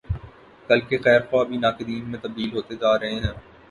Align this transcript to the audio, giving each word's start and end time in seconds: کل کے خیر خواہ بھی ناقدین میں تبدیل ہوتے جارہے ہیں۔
کل 0.69 0.79
کے 0.81 0.97
خیر 0.97 1.19
خواہ 1.29 1.45
بھی 1.45 1.57
ناقدین 1.57 2.03
میں 2.11 2.19
تبدیل 2.21 2.53
ہوتے 2.53 2.75
جارہے 2.75 3.11
ہیں۔ 3.15 3.33